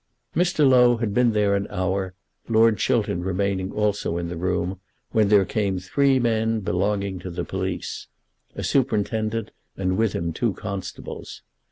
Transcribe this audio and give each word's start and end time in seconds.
Mr. 0.35 0.67
Low 0.67 0.97
had 0.97 1.13
been 1.13 1.31
there 1.33 1.55
an 1.55 1.67
hour, 1.69 2.15
Lord 2.49 2.79
Chiltern 2.79 3.21
remaining 3.21 3.71
also 3.71 4.17
in 4.17 4.29
the 4.29 4.35
room, 4.35 4.79
when 5.11 5.27
there 5.27 5.45
came 5.45 5.77
three 5.77 6.17
men 6.17 6.61
belonging 6.61 7.19
to 7.19 7.29
the 7.29 7.45
police, 7.45 8.07
a 8.55 8.63
superintendent 8.63 9.51
and 9.77 9.97
with 9.99 10.13
him 10.13 10.33
two 10.33 10.53
constables. 10.55 11.43